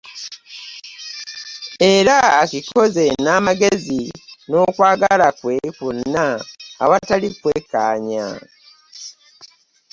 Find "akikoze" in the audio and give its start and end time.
2.41-3.05